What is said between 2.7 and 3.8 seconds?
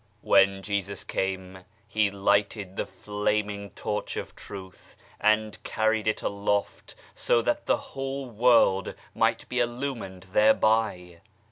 the flaming